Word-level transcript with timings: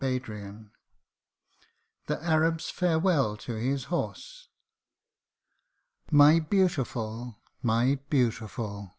269 0.01 0.71
THE 2.07 2.19
ARAB'S 2.27 2.71
FAREWELL 2.71 3.37
TO 3.37 3.53
HIS 3.53 3.83
HORSE. 3.83 4.47
MY 6.09 6.39
beautiful! 6.39 7.37
my 7.61 7.99
Beautiful 8.09 8.89